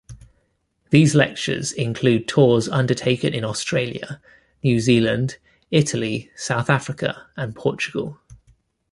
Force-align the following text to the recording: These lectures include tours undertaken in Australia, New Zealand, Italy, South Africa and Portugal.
These 0.89 1.13
lectures 1.13 1.71
include 1.71 2.27
tours 2.27 2.67
undertaken 2.67 3.35
in 3.35 3.43
Australia, 3.45 4.19
New 4.63 4.79
Zealand, 4.79 5.37
Italy, 5.69 6.31
South 6.35 6.71
Africa 6.71 7.27
and 7.37 7.55
Portugal. 7.55 8.19